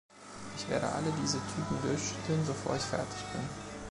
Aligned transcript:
Ich 0.57 0.67
werde 0.67 0.89
alle 0.91 1.11
diese 1.21 1.37
Typen 1.49 1.79
durchschütteln, 1.83 2.43
bevor 2.47 2.75
ich 2.75 2.81
fertig 2.81 3.21
bin. 3.33 3.41